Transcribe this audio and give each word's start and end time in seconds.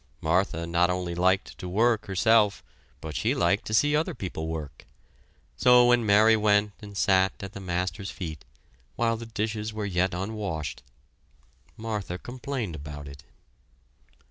Martha 0.19 0.65
not 0.65 0.89
only 0.89 1.13
liked 1.13 1.55
to 1.59 1.69
work 1.69 2.07
herself, 2.07 2.63
but 3.01 3.15
she 3.15 3.35
liked 3.35 3.65
to 3.65 3.71
see 3.75 3.95
other 3.95 4.15
people 4.15 4.47
work; 4.47 4.87
so 5.55 5.85
when 5.85 6.03
Mary 6.03 6.35
went 6.35 6.71
and 6.81 6.97
sat 6.97 7.33
at 7.43 7.53
the 7.53 7.59
Master's 7.59 8.09
feet, 8.09 8.43
while 8.95 9.15
the 9.15 9.27
dishes 9.27 9.73
were 9.73 9.85
yet 9.85 10.15
unwashed, 10.15 10.81
Martha 11.77 12.17
complained 12.17 12.73
about 12.75 13.07
it. 13.07 13.21